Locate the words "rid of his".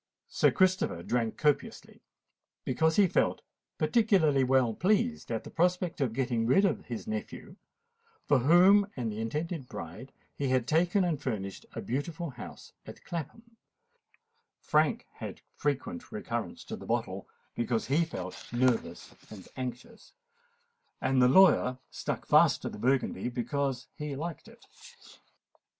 6.47-7.05